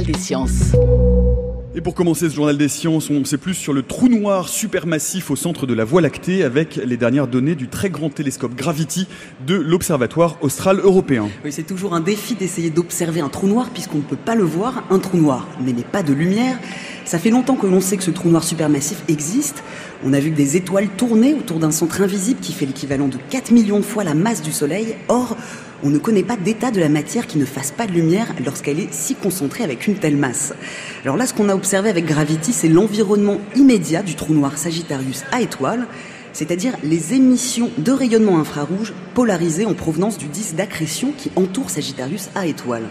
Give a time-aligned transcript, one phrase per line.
[0.00, 0.72] journal des sciences.
[1.74, 5.30] Et pour commencer ce journal des sciences, on sait plus sur le trou noir supermassif
[5.30, 9.06] au centre de la Voie lactée avec les dernières données du très grand télescope Gravity
[9.46, 11.28] de l'Observatoire austral européen.
[11.44, 14.42] Oui, c'est toujours un défi d'essayer d'observer un trou noir puisqu'on ne peut pas le
[14.42, 14.84] voir.
[14.90, 16.58] Un trou noir n'émet pas de lumière.
[17.04, 19.62] Ça fait longtemps que l'on sait que ce trou noir supermassif existe.
[20.04, 23.18] On a vu que des étoiles tournaient autour d'un centre invisible qui fait l'équivalent de
[23.30, 24.96] 4 millions de fois la masse du Soleil.
[25.08, 25.36] Or,
[25.82, 28.80] on ne connaît pas d'état de la matière qui ne fasse pas de lumière lorsqu'elle
[28.80, 30.52] est si concentrée avec une telle masse.
[31.04, 35.24] Alors là, ce qu'on a observé avec Gravity, c'est l'environnement immédiat du trou noir Sagittarius
[35.32, 35.86] à étoile,
[36.32, 42.28] c'est-à-dire les émissions de rayonnement infrarouge polarisées en provenance du disque d'accrétion qui entoure Sagittarius
[42.34, 42.84] à étoile.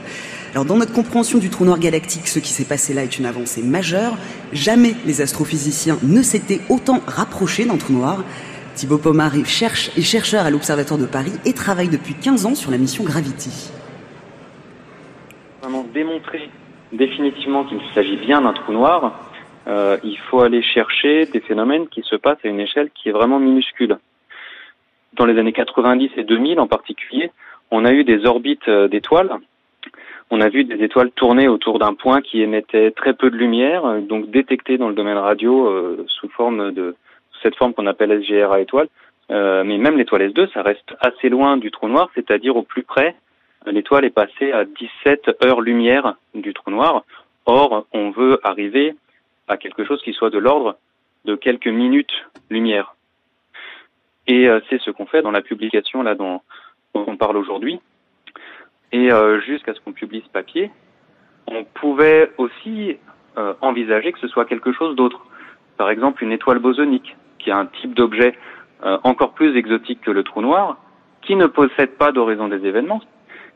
[0.53, 3.25] Alors dans notre compréhension du trou noir galactique, ce qui s'est passé là est une
[3.25, 4.17] avancée majeure.
[4.51, 8.23] Jamais les astrophysiciens ne s'étaient autant rapprochés d'un trou noir.
[8.79, 12.71] Thibaut Pomar est, cherche, chercheur à l'Observatoire de Paris et travaille depuis 15 ans sur
[12.71, 13.73] la mission Gravity.
[15.61, 16.49] Vraiment démontrer
[16.93, 19.19] définitivement qu'il s'agit bien d'un trou noir,
[19.67, 23.11] euh, il faut aller chercher des phénomènes qui se passent à une échelle qui est
[23.11, 23.97] vraiment minuscule.
[25.11, 27.31] Dans les années 90 et 2000 en particulier,
[27.71, 29.29] on a eu des orbites euh, d'étoiles.
[30.29, 33.83] On a vu des étoiles tourner autour d'un point qui émettait très peu de lumière,
[33.85, 36.95] euh, donc détecté dans le domaine radio sous forme de
[37.41, 38.87] cette forme qu'on appelle SGR à étoile.
[39.31, 42.83] Euh, mais même l'étoile S2, ça reste assez loin du trou noir, c'est-à-dire au plus
[42.83, 43.15] près
[43.65, 47.03] l'étoile est passée à 17 heures-lumière du trou noir.
[47.45, 48.95] Or, on veut arriver
[49.47, 50.77] à quelque chose qui soit de l'ordre
[51.25, 52.95] de quelques minutes-lumière.
[54.27, 56.41] Et euh, c'est ce qu'on fait dans la publication là dont,
[56.93, 57.79] on parle aujourd'hui.
[58.91, 60.71] Et euh, jusqu'à ce qu'on publie ce papier,
[61.47, 62.97] on pouvait aussi
[63.37, 65.25] euh, envisager que ce soit quelque chose d'autre.
[65.77, 68.37] Par exemple, une étoile bosonique, qui est un type d'objet
[68.83, 70.77] euh, encore plus exotique que le trou noir,
[71.21, 73.01] qui ne possède pas d'horizon des événements,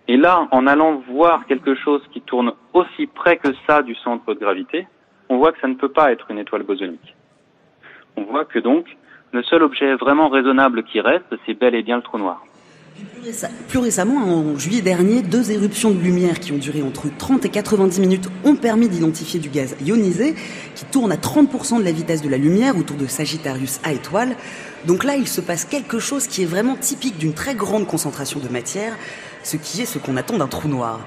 [0.08, 4.34] et là, en allant voir quelque chose qui tourne aussi près que ça du centre
[4.34, 4.88] de gravité,
[5.30, 7.16] on voit que ça ne peut pas être une étoile bosonique.
[8.18, 8.86] On voit que donc,
[9.32, 12.44] le seul objet vraiment raisonnable qui reste, c'est bel et bien le trou noir.
[12.96, 17.08] Plus, réce- plus récemment, en juillet dernier, deux éruptions de lumière qui ont duré entre
[17.18, 20.36] 30 et 90 minutes ont permis d'identifier du gaz ionisé
[20.76, 24.36] qui tourne à 30% de la vitesse de la lumière autour de Sagittarius A étoile.
[24.86, 28.40] Donc là, il se passe quelque chose qui est vraiment typique d'une très grande concentration
[28.40, 28.96] de matière,
[29.44, 31.00] ce qui est ce qu'on attend d'un trou noir.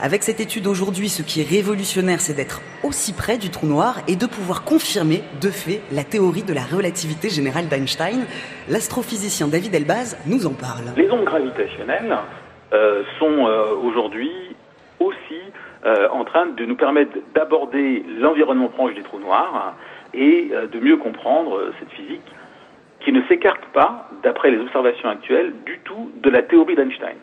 [0.00, 3.96] Avec cette étude aujourd'hui, ce qui est révolutionnaire, c'est d'être aussi près du trou noir
[4.08, 8.26] et de pouvoir confirmer, de fait, la théorie de la relativité générale d'Einstein.
[8.68, 10.92] L'astrophysicien David Elbaz nous en parle.
[10.96, 12.16] Les ondes gravitationnelles
[12.72, 14.32] euh, sont euh, aujourd'hui
[14.98, 15.40] aussi
[15.86, 19.74] euh, en train de nous permettre d'aborder l'environnement proche des trous noirs
[20.12, 22.22] et de mieux comprendre cette physique
[23.00, 27.16] qui ne s'écarte pas, d'après les observations actuelles, du tout de la théorie d'Einstein.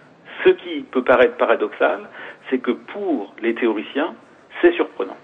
[0.43, 2.09] Ce qui peut paraître paradoxal,
[2.49, 4.15] c'est que pour les théoriciens,
[4.61, 5.17] c'est surprenant.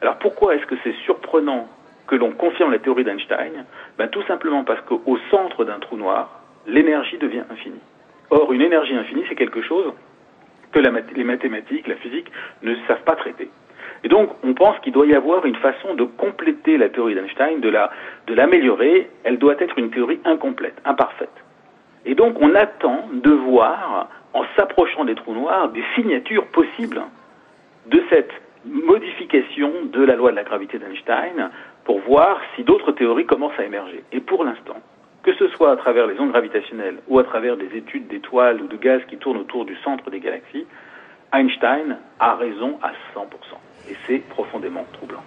[0.00, 1.68] Alors pourquoi est-ce que c'est surprenant
[2.06, 3.64] que l'on confirme la théorie d'Einstein?
[3.98, 7.80] Ben, Tout simplement parce qu'au centre d'un trou noir, l'énergie devient infinie.
[8.30, 9.92] Or, une énergie infinie, c'est quelque chose
[10.72, 12.30] que les mathématiques, la physique
[12.62, 13.50] ne savent pas traiter.
[14.04, 17.60] Et donc, on pense qu'il doit y avoir une façon de compléter la théorie d'Einstein,
[17.60, 19.10] de l'améliorer.
[19.24, 21.41] Elle doit être une théorie incomplète, imparfaite.
[22.04, 27.02] Et donc, on attend de voir, en s'approchant des trous noirs, des signatures possibles
[27.86, 28.32] de cette
[28.64, 31.50] modification de la loi de la gravité d'Einstein
[31.84, 34.04] pour voir si d'autres théories commencent à émerger.
[34.12, 34.76] Et pour l'instant,
[35.22, 38.66] que ce soit à travers les ondes gravitationnelles ou à travers des études d'étoiles ou
[38.66, 40.66] de gaz qui tournent autour du centre des galaxies,
[41.32, 43.24] Einstein a raison à 100%.
[43.90, 45.22] Et c'est profondément troublant.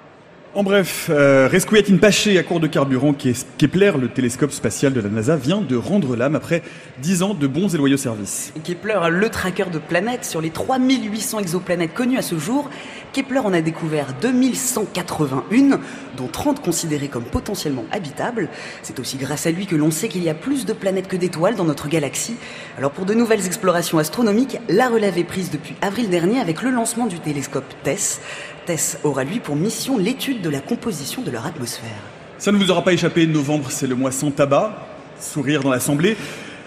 [0.55, 3.13] En bref, euh, Rescouet in Pache à court de carburant,
[3.57, 6.63] Kepler, le télescope spatial de la NASA, vient de rendre l'âme après
[7.01, 8.53] 10 ans de bons et loyaux services.
[8.63, 12.69] Kepler, le tracker de planètes, sur les 3800 exoplanètes connues à ce jour,
[13.11, 15.81] Kepler en a découvert 2181,
[16.15, 18.47] dont 30 considérées comme potentiellement habitables.
[18.81, 21.17] C'est aussi grâce à lui que l'on sait qu'il y a plus de planètes que
[21.17, 22.37] d'étoiles dans notre galaxie.
[22.77, 26.71] Alors pour de nouvelles explorations astronomiques, la relève est prise depuis avril dernier avec le
[26.71, 28.21] lancement du télescope TESS.
[28.65, 31.89] TESS aura lui pour mission l'étude de la composition de leur atmosphère.
[32.37, 34.75] Ça ne vous aura pas échappé, novembre c'est le mois sans tabac,
[35.19, 36.17] sourire dans l'Assemblée.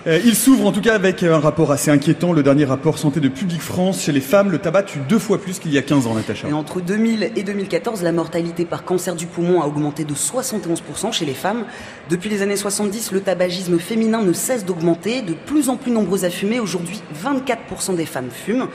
[0.07, 3.19] Euh, il s'ouvre en tout cas avec un rapport assez inquiétant, le dernier rapport santé
[3.19, 4.03] de Public France.
[4.03, 6.49] Chez les femmes, le tabac tue deux fois plus qu'il y a 15 ans, Natacha.
[6.49, 11.13] Et entre 2000 et 2014, la mortalité par cancer du poumon a augmenté de 71%
[11.13, 11.65] chez les femmes.
[12.11, 16.25] Depuis les années 70, le tabagisme féminin ne cesse d'augmenter, de plus en plus nombreux
[16.25, 16.61] à fumer.
[16.61, 18.69] Aujourd'hui, 24% des femmes fument.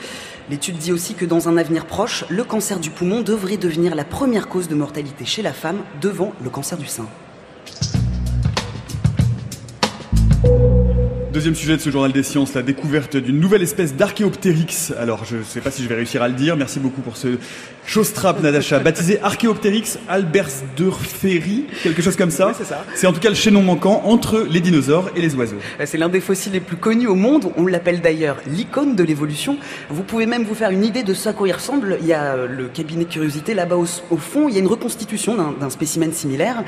[0.50, 4.04] L'étude dit aussi que dans un avenir proche, le cancer du poumon devrait devenir la
[4.04, 7.08] première cause de mortalité chez la femme devant le cancer du sein.
[11.44, 14.94] Deuxième sujet de ce journal des sciences, la découverte d'une nouvelle espèce d'Archéoptérix.
[14.98, 16.56] Alors, je ne sais pas si je vais réussir à le dire.
[16.56, 17.38] Merci beaucoup pour ce
[17.86, 18.80] chose-trap, Nadacha.
[18.80, 22.54] Baptisé Archéoptérix albersdorferi, quelque chose comme ça.
[22.58, 22.86] c'est ça.
[22.96, 25.58] C'est en tout cas le chaînon manquant entre les dinosaures et les oiseaux.
[25.84, 27.52] C'est l'un des fossiles les plus connus au monde.
[27.58, 29.58] On l'appelle d'ailleurs l'icône de l'évolution.
[29.90, 31.98] Vous pouvez même vous faire une idée de ce à quoi il ressemble.
[32.00, 34.48] Il y a euh, le cabinet de curiosité là-bas au, au fond.
[34.48, 36.64] Il y a une reconstitution d'un- d'un spécimen similaire.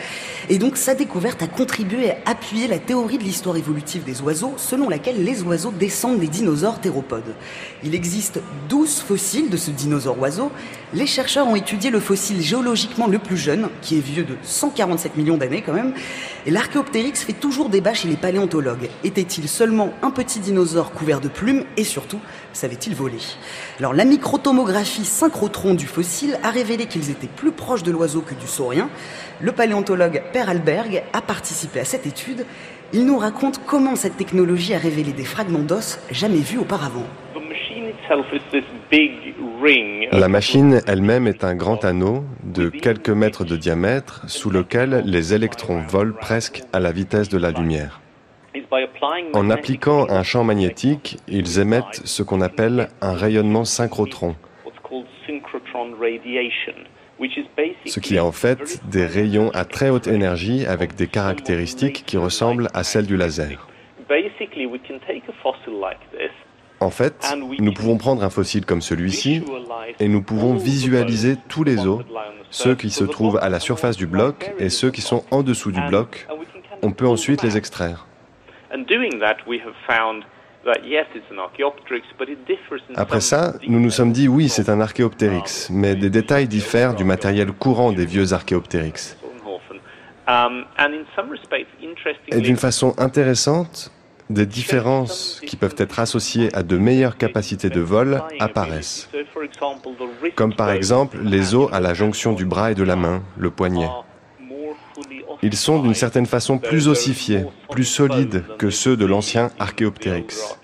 [0.50, 4.54] Et donc, sa découverte a contribué à appuyer la théorie de l'histoire évolutive des oiseaux,
[4.66, 7.36] selon laquelle les oiseaux descendent des dinosaures théropodes.
[7.84, 10.52] Il existe 12 fossiles de ce dinosaure oiseau.
[10.94, 15.18] Les chercheurs ont étudié le fossile géologiquement le plus jeune, qui est vieux de 147
[15.18, 15.94] millions d'années quand même.
[16.46, 18.90] Et l'archéoptérix fait toujours débat chez les paléontologues.
[19.04, 22.20] Était-il seulement un petit dinosaure couvert de plumes et surtout,
[22.54, 23.20] savait-il voler?
[23.80, 28.34] Alors la microtomographie synchrotron du fossile a révélé qu'ils étaient plus proches de l'oiseau que
[28.34, 28.90] du saurien.
[29.42, 32.46] Le paléontologue Per Alberg a participé à cette étude.
[32.94, 37.06] Il nous raconte comment cette technologie a révélé des fragments d'os jamais vus auparavant.
[40.12, 45.34] La machine elle-même est un grand anneau de quelques mètres de diamètre sous lequel les
[45.34, 48.02] électrons volent presque à la vitesse de la lumière.
[49.34, 54.36] En appliquant un champ magnétique, ils émettent ce qu'on appelle un rayonnement synchrotron,
[57.86, 62.18] ce qui est en fait des rayons à très haute énergie avec des caractéristiques qui
[62.18, 63.68] ressemblent à celles du laser.
[66.82, 69.44] En fait, nous pouvons prendre un fossile comme celui-ci
[70.00, 72.04] et nous pouvons visualiser tous les os,
[72.50, 75.72] ceux qui se trouvent à la surface du bloc et ceux qui sont en dessous
[75.72, 76.28] du bloc.
[76.82, 78.08] On peut ensuite les extraire.
[82.96, 87.04] Après ça, nous nous sommes dit oui, c'est un archéoptérix, mais des détails diffèrent du
[87.04, 89.18] matériel courant des vieux archéoptérix.
[92.32, 93.92] Et d'une façon intéressante,
[94.32, 99.10] des différences qui peuvent être associées à de meilleures capacités de vol apparaissent.
[100.36, 103.52] Comme par exemple les os à la jonction du bras et de la main, le
[103.52, 103.88] poignet.
[105.42, 110.58] Ils sont d'une certaine façon plus ossifiés, plus solides que ceux de l'ancien Archéoptérix.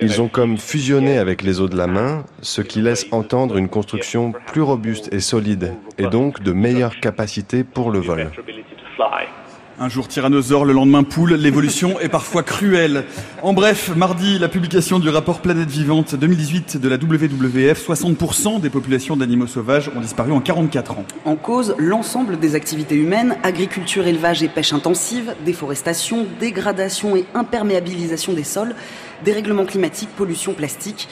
[0.00, 3.68] Ils ont comme fusionné avec les os de la main, ce qui laisse entendre une
[3.68, 8.30] construction plus robuste et solide, et donc de meilleures capacités pour le vol.
[9.82, 13.06] Un jour tyrannosaure, le lendemain poule, l'évolution est parfois cruelle.
[13.42, 18.68] En bref, mardi, la publication du rapport Planète Vivante 2018 de la WWF, 60% des
[18.68, 21.06] populations d'animaux sauvages ont disparu en 44 ans.
[21.24, 28.34] En cause, l'ensemble des activités humaines, agriculture, élevage et pêche intensive, déforestation, dégradation et imperméabilisation
[28.34, 28.74] des sols,
[29.24, 31.08] dérèglement climatique, pollution plastique.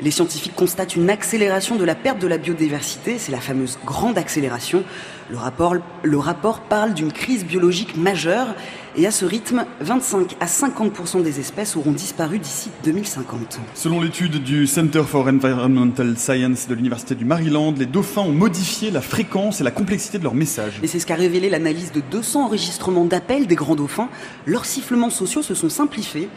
[0.00, 4.18] Les scientifiques constatent une accélération de la perte de la biodiversité, c'est la fameuse grande
[4.18, 4.84] accélération.
[5.30, 8.54] Le rapport, le rapport parle d'une crise biologique majeure
[8.96, 13.60] et à ce rythme, 25 à 50% des espèces auront disparu d'ici 2050.
[13.74, 18.90] Selon l'étude du Center for Environmental Science de l'Université du Maryland, les dauphins ont modifié
[18.90, 20.78] la fréquence et la complexité de leurs messages.
[20.82, 24.08] Et c'est ce qu'a révélé l'analyse de 200 enregistrements d'appels des grands dauphins.
[24.46, 26.28] Leurs sifflements sociaux se sont simplifiés.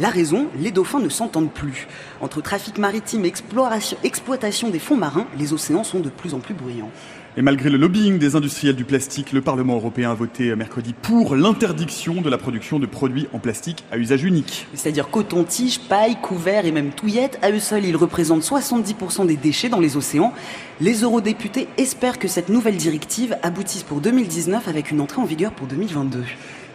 [0.00, 1.86] La raison, les dauphins ne s'entendent plus.
[2.22, 3.32] Entre trafic maritime et
[4.02, 6.90] exploitation des fonds marins, les océans sont de plus en plus bruyants.
[7.36, 11.36] Et malgré le lobbying des industriels du plastique, le Parlement européen a voté mercredi pour
[11.36, 14.66] l'interdiction de la production de produits en plastique à usage unique.
[14.74, 19.68] C'est-à-dire coton-tige, paille, couvert et même touillettes, à eux seuls, ils représentent 70% des déchets
[19.68, 20.34] dans les océans.
[20.80, 25.52] Les eurodéputés espèrent que cette nouvelle directive aboutisse pour 2019 avec une entrée en vigueur
[25.52, 26.24] pour 2022.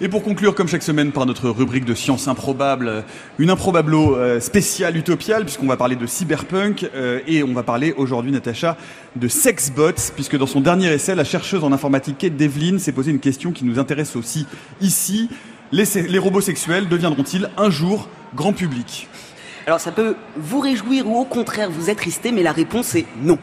[0.01, 3.05] Et pour conclure, comme chaque semaine, par notre rubrique de science improbable,
[3.39, 7.93] une improbablo euh, spéciale utopiale, puisqu'on va parler de cyberpunk, euh, et on va parler
[7.95, 8.75] aujourd'hui, Natacha,
[9.15, 13.11] de sexbots, puisque dans son dernier essai, la chercheuse en informatique Kate Devlin s'est posé
[13.11, 14.45] une question qui nous intéresse aussi
[14.81, 15.29] ici.
[15.71, 19.07] Les robots sexuels deviendront-ils un jour grand public?
[19.67, 23.39] Alors ça peut vous réjouir ou au contraire vous attrister, mais la réponse est non.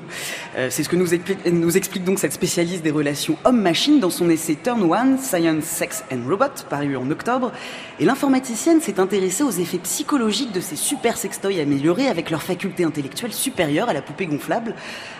[0.57, 4.57] Euh, c'est ce que nous explique, donc cette spécialiste des relations homme-machine dans son essai
[4.63, 7.51] Turn One, Science, Sex and Robot, paru en octobre.
[7.99, 12.85] Et l'informaticienne s'est intéressée aux effets psychologiques de ces super sextoys améliorés avec leur faculté
[12.85, 14.75] intellectuelle supérieure à la poupée gonflable.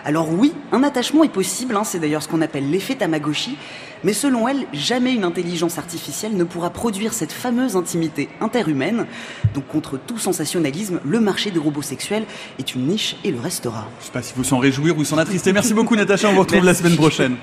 [0.05, 3.57] Alors oui, un attachement est possible, hein, c'est d'ailleurs ce qu'on appelle l'effet Tamagotchi.
[4.03, 9.05] Mais selon elle, jamais une intelligence artificielle ne pourra produire cette fameuse intimité interhumaine.
[9.53, 12.25] Donc contre tout sensationnalisme, le marché des robots sexuels
[12.59, 13.87] est une niche et le restera.
[13.99, 15.53] Je sais pas s'il faut s'en réjouir ou s'en attrister.
[15.53, 16.83] Merci beaucoup Natacha, on vous retrouve Merci.
[16.83, 17.35] la semaine prochaine.